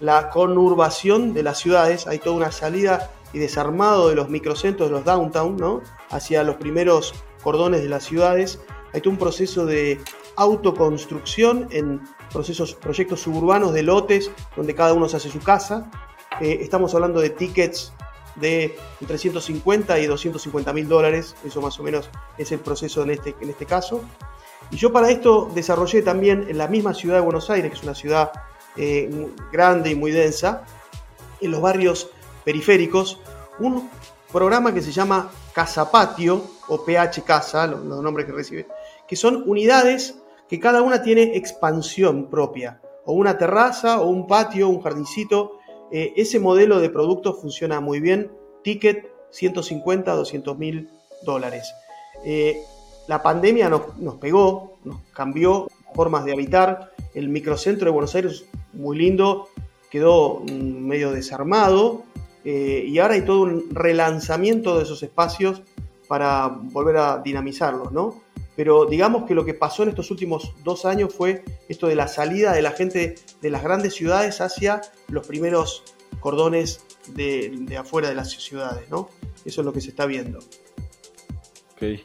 [0.00, 4.94] la conurbación de las ciudades, hay toda una salida y desarmado de los microcentros, de
[4.94, 5.80] los downtown, ¿no?
[6.10, 8.60] hacia los primeros cordones de las ciudades.
[8.92, 10.00] Hay todo un proceso de
[10.36, 12.00] autoconstrucción en
[12.32, 15.90] procesos, proyectos suburbanos de lotes donde cada uno se hace su casa.
[16.40, 17.92] Eh, estamos hablando de tickets
[18.36, 23.10] de entre 150 y 250 mil dólares, eso más o menos es el proceso en
[23.10, 24.02] este, en este caso.
[24.70, 27.82] Y yo para esto desarrollé también en la misma ciudad de Buenos Aires, que es
[27.82, 28.30] una ciudad
[28.76, 30.64] eh, grande y muy densa,
[31.40, 32.10] en los barrios
[32.44, 33.18] periféricos,
[33.58, 33.88] un
[34.32, 38.66] programa que se llama Casa Patio o PH Casa, los, nombres que recibe,
[39.06, 40.16] que son unidades
[40.48, 45.58] que cada una tiene expansión propia, o una terraza, o un patio, un jardincito,
[45.92, 48.30] Eh, ese modelo de producto funciona muy bien.
[48.62, 50.88] Ticket 150, 200 mil
[51.24, 51.74] dólares.
[52.24, 52.62] Eh,
[53.08, 56.92] la pandemia nos, nos, pegó, nos cambió formas de habitar.
[57.12, 59.48] El microcentro de Buenos Aires, muy lindo,
[59.90, 62.04] quedó mm, medio desarmado
[62.44, 65.62] eh, y ahora hay todo un relanzamiento de esos espacios
[66.08, 68.22] para volver a dinamizarlos, ¿no?
[68.56, 72.08] Pero digamos que lo que pasó en estos últimos dos años fue esto de la
[72.08, 75.84] salida de la gente de las grandes ciudades hacia los primeros
[76.18, 79.08] cordones de, afuera de las ciudades, ¿no?
[79.44, 80.40] Eso es lo que se está viendo.
[81.72, 82.00] Ok,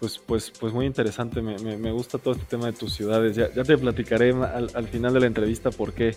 [0.00, 3.36] pues, pues, pues muy interesante, me, gusta todo este tema de tus ciudades.
[3.36, 6.16] Ya, te platicaré al, final de la entrevista por qué.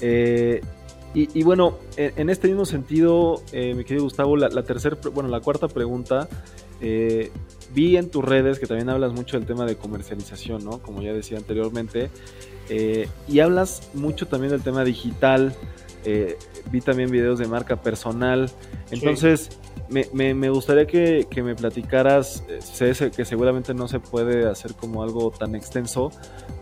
[0.00, 0.60] Eh,
[1.14, 5.68] y, bueno, en, este mismo sentido, eh, mi querido Gustavo, la, tercera, bueno, la cuarta
[5.68, 6.28] pregunta,
[6.80, 7.30] eh,
[7.72, 10.80] vi en tus redes que también hablas mucho del tema de comercialización, ¿no?
[10.80, 12.10] Como ya decía anteriormente,
[12.68, 15.54] eh, y hablas mucho también del tema digital,
[16.70, 18.50] vi también videos de marca personal,
[18.90, 25.30] entonces me, gustaría que, me platicaras, sé que seguramente no se puede hacer como algo
[25.30, 26.10] tan extenso,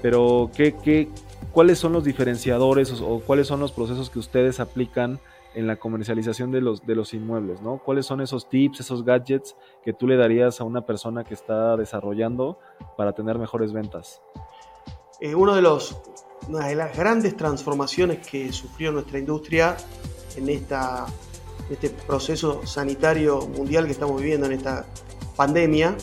[0.00, 1.08] pero ¿qué, qué,
[1.52, 5.20] ¿cuáles son los diferenciadores o, cuáles son los procesos que ustedes aplican
[5.54, 7.78] en la comercialización de los, de los inmuebles, ¿no?
[7.78, 11.76] ¿Cuáles son esos tips, esos gadgets que tú le darías a una persona que está
[11.76, 12.58] desarrollando
[12.96, 14.22] para tener mejores ventas?
[15.20, 15.96] Eh, uno de los,
[16.48, 19.76] una de las grandes transformaciones que sufrió nuestra industria
[20.36, 21.06] en esta,
[21.70, 24.86] este proceso sanitario mundial que estamos viviendo en esta
[25.36, 25.96] pandemia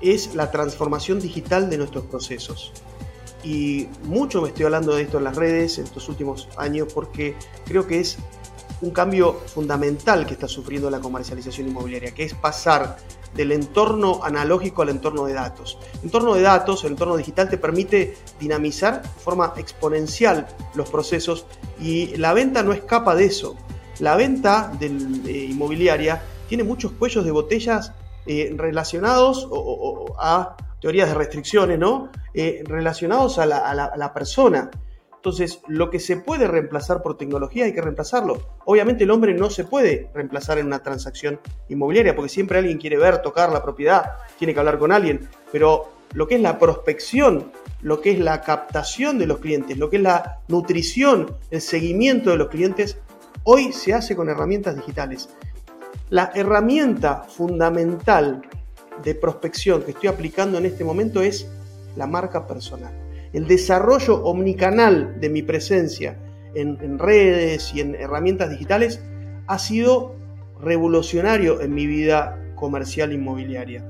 [0.00, 2.72] es la transformación digital de nuestros procesos
[3.46, 7.36] y mucho me estoy hablando de esto en las redes en estos últimos años porque
[7.64, 8.18] creo que es
[8.80, 12.98] un cambio fundamental que está sufriendo la comercialización inmobiliaria, que es pasar
[13.34, 15.78] del entorno analógico al entorno de datos.
[15.98, 21.46] El entorno de datos, el entorno digital te permite dinamizar de forma exponencial los procesos
[21.80, 23.56] y la venta no escapa de eso.
[23.98, 27.92] La venta eh, inmobiliaria tiene muchos cuellos de botellas
[28.26, 29.48] eh, relacionados
[30.18, 32.10] a teorías de restricciones, ¿no?
[32.34, 34.70] Eh, relacionados a la, persona.
[35.14, 38.58] Entonces, lo que se puede reemplazar por tecnología hay que reemplazarlo.
[38.64, 42.98] Obviamente el hombre no se puede reemplazar en una transacción inmobiliaria, porque siempre alguien quiere
[42.98, 47.50] ver, tocar la propiedad, tiene que hablar con alguien, pero lo que es la prospección,
[47.82, 52.30] lo que es la captación de los clientes, lo que es la nutrición, el seguimiento
[52.30, 52.98] de los clientes,
[53.48, 55.28] hoy se hace con herramientas digitales.
[56.10, 58.42] La herramienta fundamental
[59.04, 61.48] de prospección que estoy aplicando en este momento es
[61.96, 62.92] la marca personal.
[63.32, 66.18] El desarrollo omnicanal de mi presencia
[66.54, 69.00] en, redes y en herramientas digitales
[69.46, 70.16] ha sido
[70.60, 73.84] revolucionario en mi vida comercial inmobiliaria.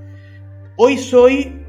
[0.76, 1.62] Hoy soy,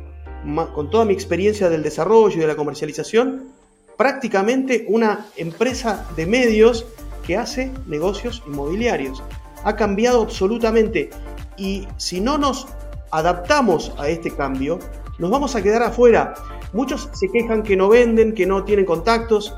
[0.74, 3.54] con toda mi experiencia del desarrollo y de la comercialización,
[3.96, 6.86] prácticamente una empresa de medios
[7.28, 9.22] que hace negocios inmobiliarios.
[9.66, 11.10] Ha cambiado absolutamente
[11.58, 12.68] y si no nos
[13.12, 14.80] adaptamos a este cambio,
[15.20, 16.36] nos vamos a quedar afuera.
[16.72, 19.54] Muchos se quejan que no venden, que no tienen contactos.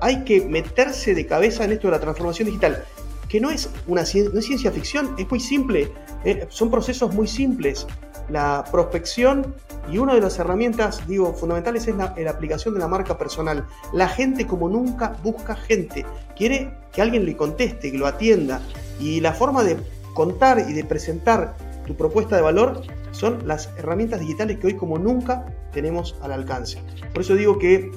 [0.00, 2.84] Hay que meterse de cabeza en esto de la transformación digital,
[3.28, 5.90] que no es una ciencia ficción, es muy simple.
[6.24, 7.86] Eh, son procesos muy simples.
[8.28, 9.54] La prospección
[9.90, 13.66] y una de las herramientas, digo, fundamentales es la, aplicación de la marca personal.
[13.92, 16.04] La gente como nunca busca gente.
[16.36, 18.60] Quiere que alguien le conteste, que lo atienda.
[18.98, 19.76] Y la forma de
[20.14, 21.54] contar y de presentar
[21.86, 26.82] tu propuesta de valor son las herramientas digitales que hoy como nunca tenemos al alcance.
[27.12, 27.92] Por eso digo que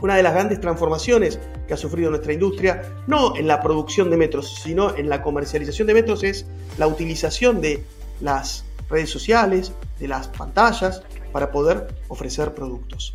[0.00, 4.16] una de las grandes transformaciones que ha sufrido nuestra industria, no en la producción de
[4.16, 6.46] metros, sino en la comercialización de metros, es
[6.78, 7.84] la utilización de
[8.20, 13.14] las redes sociales, de las pantallas, para poder ofrecer productos.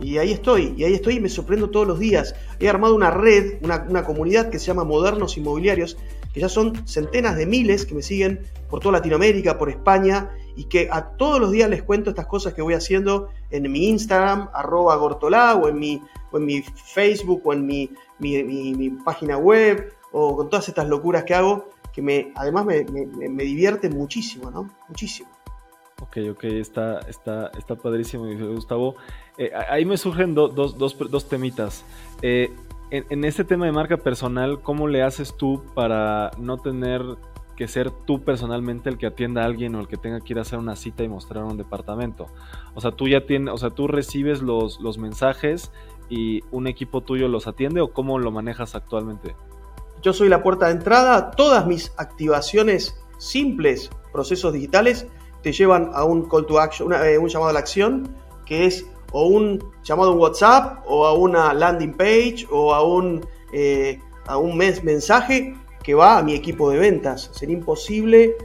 [0.00, 2.34] Y ahí estoy, y ahí estoy y me sorprendo todos los días.
[2.58, 5.96] He armado una red, una, una comunidad que se llama Modernos Inmobiliarios,
[6.32, 10.64] que ya son centenas de miles que me siguen por toda Latinoamérica, por España, y
[10.64, 14.48] que a todos los días les cuento estas cosas que voy haciendo en mi Instagram,
[14.52, 16.02] arroba gortolá, o en mi,
[16.32, 21.22] o en mi Facebook, o en mi, mi, página web, o con todas estas locuras
[21.24, 24.68] que hago, que me, además me, me, divierten muchísimo, ¿no?
[24.88, 25.28] Muchísimo.
[26.02, 28.96] Ok, ok, está, está, está padrísimo, Gustavo.
[29.38, 31.84] Eh, ahí me surgen dos, dos, dos, temitas.
[32.20, 32.52] Eh,
[32.90, 37.02] en, este tema de marca personal, ¿cómo le haces tú para no tener
[37.56, 40.38] que ser tú personalmente el que atienda a alguien o el que tenga que ir
[40.40, 42.26] a hacer una cita y mostrar un departamento?
[42.74, 45.70] O sea, tú ya tienes, o sea, tú recibes los, los mensajes
[46.08, 49.36] y un equipo tuyo los atiende o cómo lo manejas actualmente?
[50.04, 55.06] Yo soy la puerta de entrada, todas mis activaciones simples, procesos digitales,
[55.42, 58.14] te llevan a un call to action, eh, un llamado a la acción,
[58.44, 63.24] que es o un llamado en WhatsApp o a una landing page o a un,
[63.54, 67.30] eh, a un mensaje que va a mi equipo de ventas.
[67.32, 68.36] Sería imposible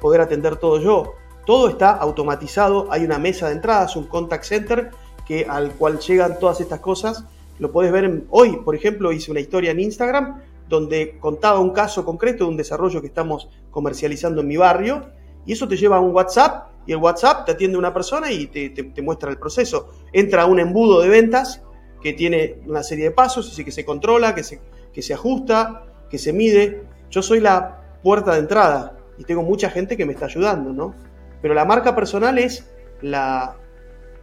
[0.00, 1.14] poder atender todo yo.
[1.46, 4.90] Todo está automatizado, hay una mesa de entradas, un contact center
[5.24, 7.24] que, al cual llegan todas estas cosas.
[7.60, 12.04] Lo puedes ver hoy, por ejemplo, hice una historia en Instagram donde contaba un caso
[12.04, 15.10] concreto de un desarrollo que estamos comercializando en mi barrio
[15.46, 18.46] y eso te lleva a un WhatsApp y el WhatsApp te atiende una persona y
[18.46, 19.90] te, muestra el proceso.
[20.12, 21.62] Entra a un embudo de ventas
[22.02, 24.60] que tiene una serie de pasos, así que se controla, que se,
[24.92, 26.82] que se ajusta, que se mide.
[27.10, 30.94] Yo soy la puerta de entrada y tengo mucha gente que me está ayudando, ¿no?
[31.40, 32.66] Pero la marca personal es
[33.00, 33.56] la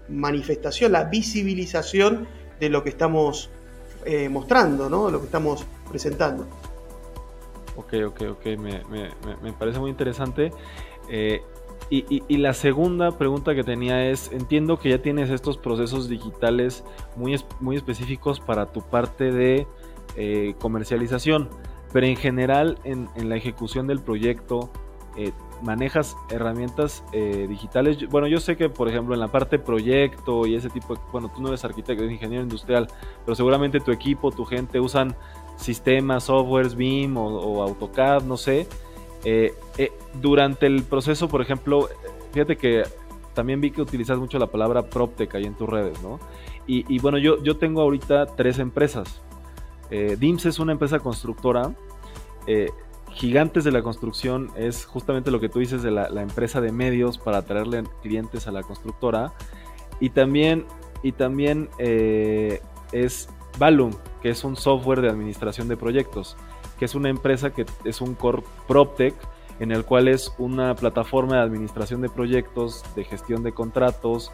[0.08, 2.28] manifestación, la visibilización
[2.60, 3.50] de lo que estamos
[4.06, 5.10] eh, mostrando, ¿no?
[5.10, 6.46] Lo que estamos presentando.
[7.76, 8.84] Ok, ok, ok, me,
[9.42, 10.52] me parece muy interesante.
[11.10, 11.42] Eh,
[11.90, 16.86] y, la segunda pregunta que tenía es, entiendo que ya tienes estos procesos digitales
[17.18, 19.68] muy, muy específicos para tu parte de
[20.16, 21.50] eh, comercialización,
[21.92, 24.70] pero en general en, la ejecución del proyecto,
[25.18, 28.08] eh, ¿manejas herramientas digitales?
[28.10, 31.32] Bueno, yo sé que, por ejemplo, en la parte proyecto y ese tipo, de, bueno,
[31.34, 32.88] tú no eres arquitecto, eres ingeniero industrial,
[33.26, 35.16] pero seguramente tu equipo, tu gente usan
[35.58, 38.68] sistemas, softwares, BIM o AutoCAD, no sé.
[39.24, 41.90] Eh, eh, durante el proceso, por ejemplo,
[42.32, 42.84] fíjate que
[43.34, 46.20] también vi que utilizas mucho la palabra PropTech ahí en tus redes, ¿no?
[46.68, 49.22] Y, bueno, yo, yo tengo ahorita tres empresas.
[49.90, 51.76] Eh, DIMS es una empresa constructora.
[53.14, 57.18] Gigantes de la Construcción es justamente lo que tú dices de la, empresa de medios
[57.18, 59.34] para atraerle clientes a la constructora.
[60.00, 60.66] Y también,
[61.04, 66.38] y también es Balloon, que es un software de administración de proyectos
[66.82, 69.14] que es una empresa que es un core PropTech,
[69.60, 74.32] en el cual es una plataforma de administración de proyectos, de gestión de contratos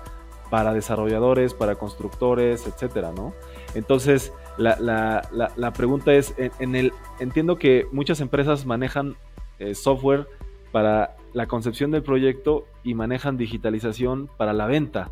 [0.49, 3.33] para desarrolladores, para constructores, etcétera, ¿no?
[3.75, 9.15] Entonces, la, pregunta es, en, el, entiendo que muchas empresas manejan
[9.59, 10.27] eh, software
[10.71, 15.11] para la concepción del proyecto y manejan digitalización para la venta,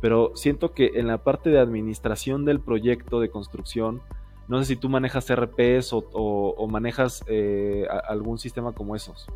[0.00, 4.02] pero siento que en la parte de administración del proyecto de construcción,
[4.48, 9.26] no sé si tú manejas RPs o, manejas eh, algún sistema como esos.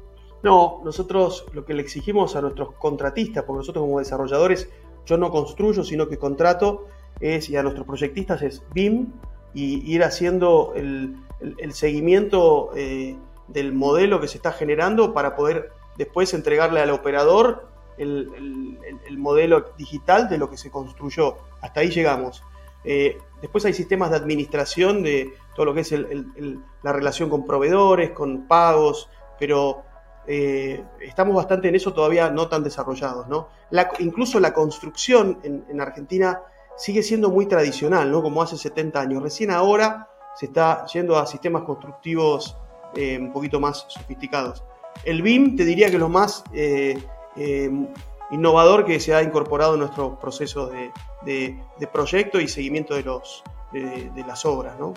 [0.43, 4.71] No, nosotros lo que le exigimos a nuestros contratistas, porque nosotros como desarrolladores,
[5.05, 6.87] yo no construyo, sino que contrato,
[7.21, 9.13] es, y a nuestros proyectistas es BIM
[9.55, 11.17] y ir haciendo el,
[11.73, 13.17] seguimiento eh,
[13.49, 19.73] del modelo que se está generando para poder después entregarle al operador el, el modelo
[19.77, 21.37] digital de lo que se construyó.
[21.61, 22.43] Hasta ahí llegamos.
[22.85, 25.93] Eh, después hay sistemas de administración de todo lo que es
[26.83, 29.09] la relación con proveedores, con pagos,
[29.39, 29.83] pero
[30.27, 33.29] eh, estamos bastante en eso todavía no tan desarrollados.
[33.29, 33.49] ¿no?
[33.99, 36.41] incluso la construcción en, Argentina
[36.81, 38.23] sigue siendo muy tradicional, ¿no?
[38.23, 39.23] como hace 70 años.
[39.23, 42.57] Recién ahora se está yendo a sistemas constructivos
[42.95, 44.65] eh, un poquito más sofisticados.
[45.05, 46.43] El BIM te diría que lo más
[48.31, 51.59] innovador que se ha incorporado en nuestro proceso de,
[51.93, 54.95] proyecto y seguimiento de, los, de, las obras, ¿no?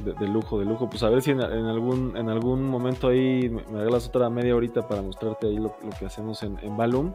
[0.00, 0.90] De, lujo, de lujo.
[0.90, 4.86] Pues a ver si en, algún, en algún momento ahí me, regalas otra media horita
[4.86, 7.14] para mostrarte ahí lo, que hacemos en, en Balloon.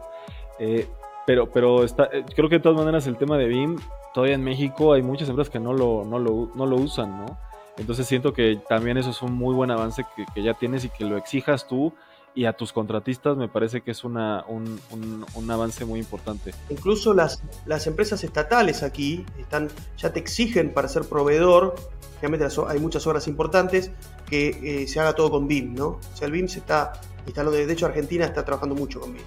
[0.58, 0.88] Eh,
[1.26, 3.78] pero pero está, eh, creo que de todas maneras el tema de BIM,
[4.14, 7.38] todavía en México hay muchas empresas que no lo, no lo, no lo usan, ¿no?
[7.78, 10.90] Entonces siento que también eso es un muy buen avance que, que ya tienes y
[10.90, 11.92] que lo exijas tú
[12.34, 16.54] y a tus contratistas me parece que es una, un, un, avance muy importante.
[16.70, 21.74] Incluso las, las empresas estatales aquí están, ya te exigen para ser proveedor,
[22.20, 23.90] realmente hay muchas obras importantes,
[24.26, 25.86] que eh, se haga todo con BIM, ¿no?
[25.86, 26.92] O sea, el BIM se está
[27.26, 29.22] instalando, de hecho Argentina está trabajando mucho con BIM,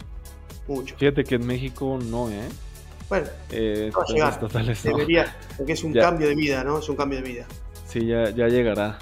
[0.68, 0.96] mucho.
[0.98, 2.48] Fíjate que en México no, ¿eh?
[3.10, 4.76] Bueno, eh, va a llegar.
[4.84, 6.80] Debería, porque es un cambio de vida, ¿no?
[6.80, 7.46] Es un cambio de vida.
[7.88, 8.98] Sí, ya, ya llegará.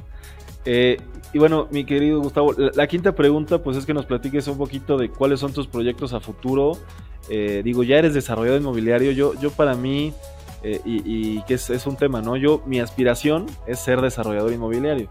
[0.66, 0.98] Eh,
[1.34, 4.98] y bueno, mi querido Gustavo, la, quinta pregunta pues es que nos platiques un poquito
[4.98, 6.78] de cuáles son tus proyectos a futuro.
[7.30, 10.14] Eh, digo, ya eres desarrollador inmobiliario, yo, yo para mí,
[10.62, 12.38] eh, y, que es, un tema, ¿no?
[12.38, 15.10] Yo, mi aspiración es ser desarrollador inmobiliario.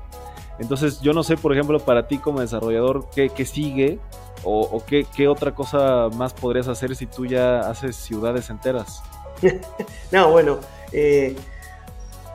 [0.59, 3.99] Entonces, yo no sé, por ejemplo, para ti como desarrollador, ¿qué, sigue?
[4.45, 9.03] ¿O, qué, otra cosa más podrías hacer si tú ya haces ciudades enteras?
[10.12, 10.59] no, bueno,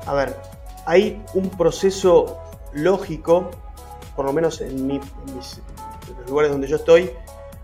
[0.05, 0.35] a ver,
[0.85, 2.39] hay un proceso
[2.71, 3.51] lógico,
[4.15, 5.01] por lo menos en, mis,
[6.17, 7.11] los lugares donde yo estoy,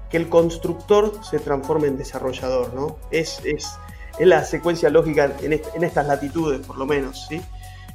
[0.09, 2.97] que el constructor se transforme en desarrollador, ¿no?
[3.11, 3.77] Es, es,
[4.19, 7.41] la secuencia lógica en, estas latitudes, por lo menos, ¿sí?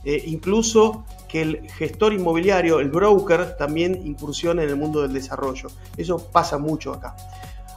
[0.05, 5.68] Eh, incluso que el gestor inmobiliario, el broker, también incursione en el mundo del desarrollo.
[5.97, 7.14] Eso pasa mucho acá.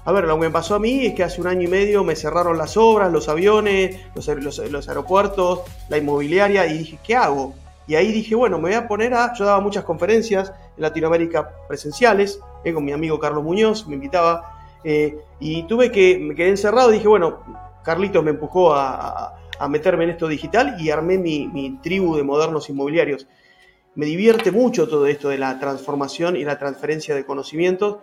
[0.04, 2.04] A ver, lo que me pasó a mí es que hace un año y medio
[2.04, 7.54] me cerraron las obras, los aviones, los, aeropuertos, la inmobiliaria y dije, ¿qué hago?
[7.88, 9.34] Y ahí dije, bueno, me voy a poner a...
[9.34, 14.80] Yo daba muchas conferencias en Latinoamérica presenciales, eh, con mi amigo Carlos Muñoz, me invitaba,
[14.84, 17.40] eh, y tuve que, me quedé encerrado y dije, bueno,
[17.84, 19.36] Carlitos me empujó a,
[19.68, 23.28] meterme en esto digital y armé mi, mi tribu de modernos inmobiliarios.
[23.94, 27.98] Me divierte mucho todo esto de la transformación y la transferencia de conocimientos,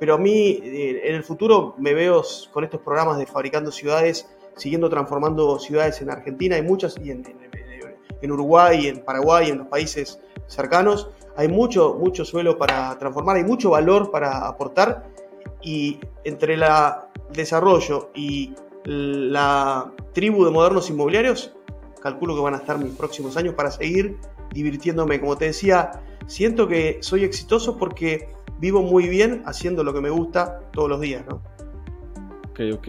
[0.00, 4.28] pero a mí eh, en el futuro me veo con estos programas de Fabricando Ciudades,
[4.56, 7.22] siguiendo transformando ciudades en Argentina, hay muchas, y en,
[8.20, 11.10] en, Uruguay, en Paraguay, en los países cercanos.
[11.36, 15.08] Hay mucho, mucho suelo para transformar, hay mucho valor para aportar
[15.62, 16.64] y entre el
[17.32, 18.54] desarrollo y
[18.88, 21.52] la tribu de modernos inmobiliarios,
[22.02, 24.16] calculo que van a estar mis próximos años para seguir
[24.54, 25.20] divirtiéndome.
[25.20, 28.28] Como te decía, siento que soy exitoso porque
[28.58, 31.42] vivo muy bien haciendo lo que me gusta todos los días, ¿no?
[32.50, 32.88] Ok, ok,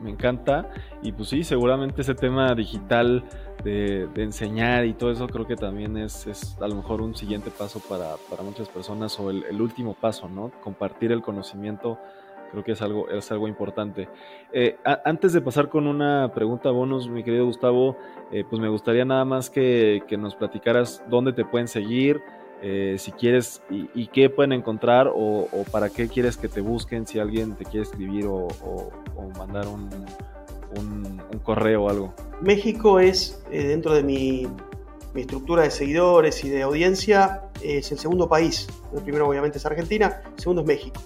[0.00, 0.70] me, encanta.
[1.02, 3.24] Y pues sí, seguramente ese tema digital
[3.64, 7.80] de, enseñar y todo eso creo que también es, a lo mejor un siguiente paso
[7.80, 8.14] para,
[8.44, 10.52] muchas personas o el, el, último paso, ¿no?
[10.62, 11.98] Compartir el conocimiento
[12.54, 14.08] creo que es algo, es algo importante.
[14.52, 17.96] Eh, antes de pasar con una pregunta bonus, mi querido Gustavo,
[18.30, 22.22] eh, pues me gustaría nada más que, nos platicaras dónde te pueden seguir,
[22.62, 27.18] eh, si quieres y, qué pueden encontrar o, para qué quieres que te busquen si
[27.18, 28.48] alguien te quiere escribir o,
[29.36, 29.90] mandar un,
[30.78, 32.14] un, correo o algo.
[32.40, 34.46] México es, dentro de mi,
[35.12, 38.68] mi, estructura de seguidores y de audiencia, es el segundo país.
[38.94, 41.00] El primero obviamente es Argentina, el segundo es México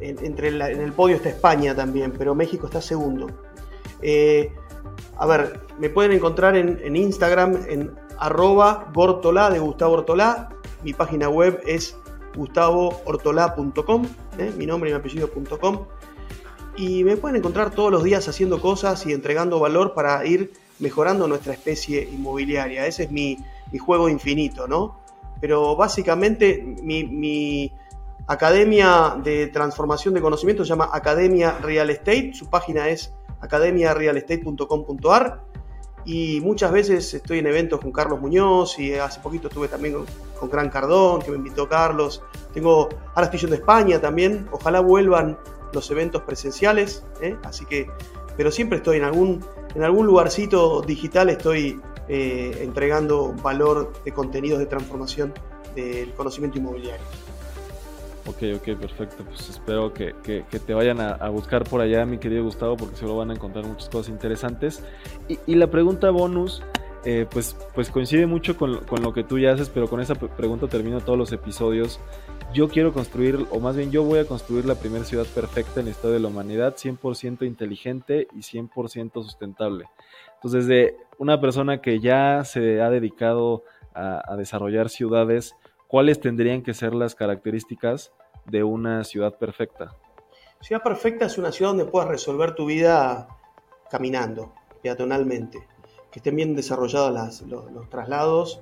[0.00, 3.26] entre en el podio está España también, pero México está segundo.
[4.02, 4.52] Eh,
[5.16, 10.50] a ver, me pueden encontrar en, Instagram en arroba gortolá de Gustavo Ortolá.
[10.84, 11.96] Mi página web es
[12.36, 14.06] gustavoortolá.com,
[14.38, 14.52] ¿eh?
[14.56, 15.86] mi nombre y mi apellido.com.
[16.76, 21.26] Y me pueden encontrar todos los días haciendo cosas y entregando valor para ir mejorando
[21.26, 22.86] nuestra especie inmobiliaria.
[22.86, 23.38] Ese es mi,
[23.80, 25.00] juego infinito, ¿no?
[25.40, 27.72] Pero básicamente mi
[28.28, 35.44] Academia de Transformación de Conocimiento se llama Academia Real Estate, su página es academiarealestate.com.ar
[36.04, 40.04] y muchas veces estoy en eventos con Carlos Muñoz y hace poquito estuve también
[40.38, 42.22] con, Gran Cardón, que me invitó Carlos.
[42.52, 45.38] Tengo, ahora estoy yendo a España también, ojalá vuelvan
[45.72, 47.34] los eventos presenciales, ¿eh?
[47.44, 47.86] así que,
[48.36, 49.42] pero siempre estoy en algún,
[49.74, 55.32] en algún lugarcito digital, estoy eh, entregando valor de contenidos de transformación
[55.74, 57.06] del conocimiento inmobiliario.
[58.26, 59.24] Ok, ok, perfecto.
[59.24, 60.14] Pues espero que,
[60.66, 63.88] te vayan a, buscar por allá, mi querido Gustavo, porque seguro van a encontrar muchas
[63.88, 64.82] cosas interesantes.
[65.46, 66.62] Y, la pregunta bonus,
[67.04, 70.66] eh, pues, pues coincide mucho con, lo que tú ya haces, pero con esa pregunta
[70.68, 72.00] termino todos los episodios.
[72.52, 75.86] Yo quiero construir, o más bien yo voy a construir la primera ciudad perfecta en
[75.86, 79.84] la historia de la humanidad, 100% inteligente y 100% sustentable.
[80.34, 83.64] Entonces, de una persona que ya se ha dedicado
[83.94, 85.56] a desarrollar ciudades,
[85.88, 88.12] ¿cuáles tendrían que ser las características
[88.44, 89.96] de una ciudad perfecta?
[90.60, 93.28] Ciudad perfecta es una ciudad donde puedas resolver tu vida
[93.90, 95.66] caminando, peatonalmente,
[96.12, 98.60] que estén bien desarrollados los, traslados,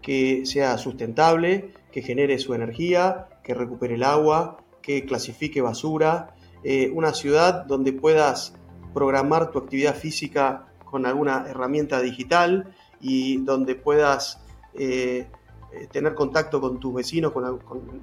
[0.00, 6.90] que sea sustentable, que genere su energía, que recupere el agua, que clasifique basura, eh,
[6.94, 8.54] una ciudad donde puedas
[8.94, 14.42] programar tu actividad física con alguna herramienta digital y donde puedas
[14.74, 15.28] eh,
[15.72, 17.44] eh, tener contacto con tus vecinos con,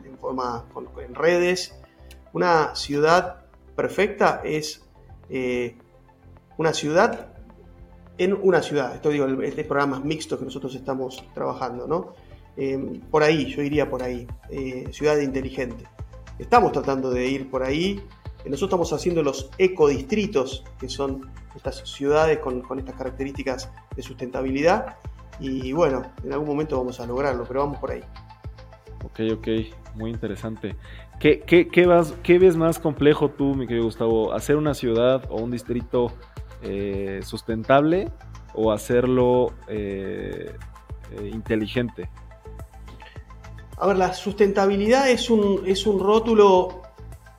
[0.05, 0.65] en, forma,
[1.05, 1.75] en redes.
[2.31, 3.45] Una ciudad
[3.75, 4.87] perfecta es
[5.29, 5.77] eh,
[6.57, 7.33] una ciudad
[8.17, 8.95] en una ciudad.
[8.95, 12.13] Esto digo, este programa mixto que nosotros estamos trabajando, ¿no?
[12.55, 14.25] Eh, por ahí, yo iría por ahí,
[14.91, 15.85] ciudad inteligente.
[16.39, 18.01] Estamos tratando de ir por ahí.
[18.45, 24.97] Nosotros estamos haciendo los ecodistritos, que son estas ciudades con, con estas características de sustentabilidad
[25.39, 28.03] y bueno, en algún momento vamos a lograrlo, pero vamos por ahí.
[29.03, 29.47] Ok, ok,
[29.95, 30.75] muy interesante.
[31.19, 34.33] ¿Qué, qué, qué, vas, qué ves más complejo tú, mi querido Gustavo?
[34.33, 36.11] ¿Hacer una ciudad o un distrito
[36.61, 38.11] eh, sustentable
[38.53, 40.51] o hacerlo eh,
[41.11, 42.09] eh, inteligente?
[43.77, 46.81] A ver, la sustentabilidad es un, es un rótulo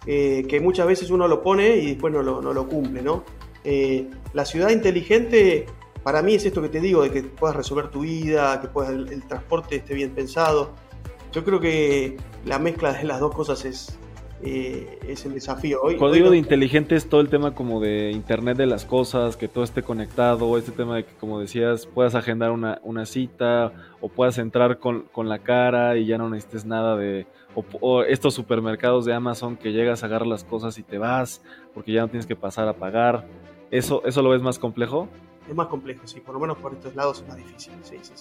[0.07, 3.25] que muchas veces uno lo pone y después no lo, no lo cumple, ¿no?
[4.33, 5.67] la ciudad inteligente
[6.09, 8.93] para mí es esto que te digo, de que puedas resolver tu vida, que puedas,
[8.93, 10.71] el, transporte esté bien pensado.
[11.35, 13.99] Yo creo que la mezcla de las dos cosas es,
[14.43, 15.83] eh, es el desafío.
[15.83, 19.37] Hoy, Cuando digo de inteligente es todo el tema como de Internet de las cosas,
[19.37, 24.09] que todo esté conectado, este tema de que, como decías, puedas agendar una, cita o
[24.09, 27.27] puedas entrar con, la cara y ya no necesites nada de...
[27.83, 31.43] O, estos supermercados de Amazon que llegas a agarrar las cosas y te vas
[31.75, 33.27] porque ya no tienes que pasar a pagar.
[33.71, 35.11] ¿Eso, eso lo ves más complejo?
[35.49, 37.73] Es más complejo, sí, por lo menos por estos lados es más difícil.
[37.83, 38.13] Sí, sí,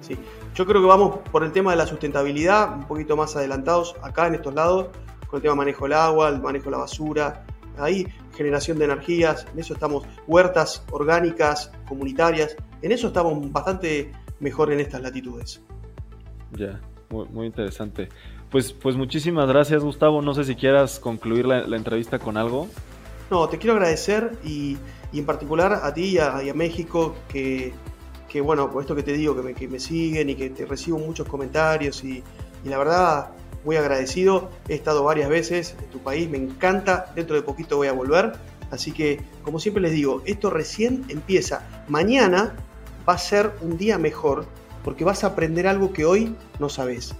[0.00, 0.18] sí.
[0.54, 4.26] Yo creo que vamos por el tema de la sustentabilidad, un poquito más adelantados acá
[4.26, 4.88] en estos lados,
[5.28, 7.46] con el tema manejo del agua, el manejo de la basura,
[7.78, 14.10] ahí generación de energías, en eso estamos, huertas orgánicas, comunitarias, en eso estamos bastante
[14.40, 15.62] mejor en estas latitudes.
[16.52, 16.80] Ya,
[17.10, 18.08] muy, interesante.
[18.50, 22.68] Pues, pues muchísimas gracias Gustavo, no sé si quieras concluir la entrevista con algo.
[23.32, 24.76] No, te quiero agradecer y,
[25.14, 27.72] en particular a ti y a, México que,
[28.44, 32.04] bueno, por esto que te digo, que me, siguen y que te recibo muchos comentarios
[32.04, 32.22] y,
[32.62, 33.30] la verdad
[33.64, 34.50] muy agradecido.
[34.68, 38.32] He estado varias veces en tu país, me encanta, dentro de poquito voy a volver.
[38.70, 41.66] Así que, como siempre les digo, esto recién empieza.
[41.88, 42.54] Mañana
[43.08, 44.44] va a ser un día mejor
[44.84, 47.14] porque vas a aprender algo que hoy no sabes.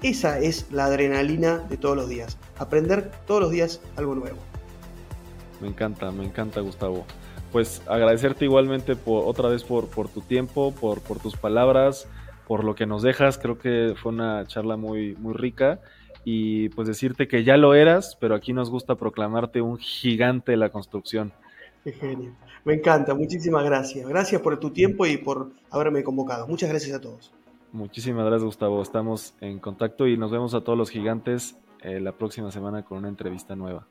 [0.00, 4.38] Esa es la adrenalina de todos los días, aprender todos los días algo nuevo.
[5.60, 7.04] Me encanta, me encanta Gustavo.
[7.52, 12.08] Pues agradecerte igualmente por, otra vez por, por tu tiempo, por, por tus palabras,
[12.46, 13.38] por lo que nos dejas.
[13.38, 15.80] Creo que fue una charla muy, muy rica
[16.24, 20.56] y pues decirte que ya lo eras, pero aquí nos gusta proclamarte un gigante de
[20.58, 21.32] la construcción.
[21.84, 22.34] Qué genio.
[22.64, 24.08] Me encanta, muchísimas gracias.
[24.08, 26.48] Gracias por tu tiempo y por haberme convocado.
[26.48, 27.32] Muchas gracias a todos.
[27.70, 28.82] Muchísimas gracias, Gustavo.
[28.82, 32.98] Estamos en contacto y nos vemos a todos los gigantes eh, la próxima semana con
[32.98, 33.86] una entrevista nueva.